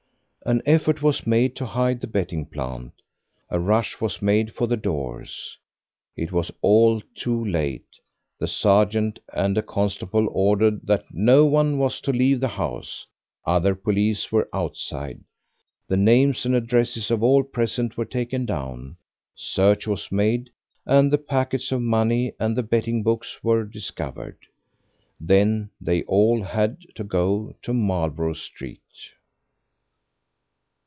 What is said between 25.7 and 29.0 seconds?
they all had to go to Marlborough Street.